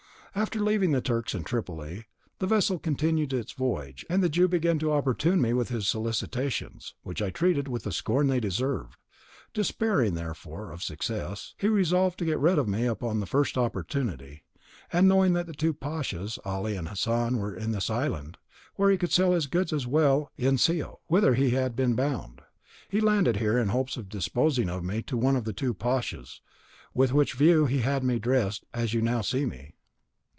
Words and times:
"After 0.33 0.61
leaving 0.61 0.91
the 0.93 1.01
Turks 1.01 1.35
in 1.35 1.43
Tripoli, 1.43 2.05
the 2.39 2.47
vessel 2.47 2.79
continued 2.79 3.33
its 3.33 3.51
voyage, 3.51 4.05
and 4.09 4.23
the 4.23 4.29
Jew 4.29 4.47
began 4.47 4.79
to 4.79 4.93
importune 4.93 5.41
me 5.41 5.51
with 5.51 5.67
his 5.67 5.89
solicitations, 5.89 6.95
which 7.03 7.21
I 7.21 7.31
treated 7.31 7.67
with 7.67 7.83
the 7.83 7.91
scorn 7.91 8.27
they 8.27 8.39
deserved. 8.39 8.95
Despairing, 9.53 10.13
therefore, 10.13 10.71
of 10.71 10.83
success, 10.83 11.53
he 11.57 11.67
resolved 11.67 12.17
to 12.19 12.23
get 12.23 12.39
rid 12.39 12.57
of 12.57 12.69
me 12.69 12.85
upon 12.85 13.19
the 13.19 13.25
first 13.25 13.57
opportunity; 13.57 14.45
and 14.93 15.05
knowing 15.09 15.33
that 15.33 15.47
the 15.47 15.53
two 15.53 15.73
pashas, 15.73 16.39
Ali 16.45 16.77
and 16.77 16.87
Hassan, 16.87 17.37
were 17.37 17.53
in 17.53 17.73
this 17.73 17.89
island, 17.89 18.37
where 18.75 18.89
he 18.89 18.97
could 18.97 19.11
sell 19.11 19.33
his 19.33 19.47
goods 19.47 19.73
as 19.73 19.85
well 19.85 20.31
as 20.37 20.45
in 20.45 20.57
Scio, 20.57 21.01
whither 21.07 21.33
he 21.33 21.49
had 21.49 21.75
been 21.75 21.93
bound, 21.93 22.39
he 22.87 23.01
landed 23.01 23.35
here 23.35 23.57
in 23.57 23.67
hopes 23.67 23.97
of 23.97 24.07
disposing 24.07 24.69
of 24.69 24.81
me 24.81 25.01
to 25.01 25.17
one 25.17 25.35
of 25.35 25.43
the 25.43 25.51
two 25.51 25.73
pashas, 25.73 26.39
with 26.93 27.11
which 27.11 27.33
view 27.33 27.65
he 27.65 27.79
had 27.79 28.01
me 28.01 28.17
dressed 28.17 28.63
as 28.73 28.93
you 28.93 29.01
now 29.01 29.19
see 29.19 29.45
me. 29.45 29.75